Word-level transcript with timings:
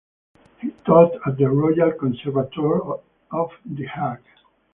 He 0.59 0.71
taught 0.83 1.11
at 1.27 1.37
the 1.37 1.47
Royal 1.51 1.91
Conservatoire 1.91 3.01
of 3.29 3.51
The 3.67 3.85
Hague. 3.85 4.17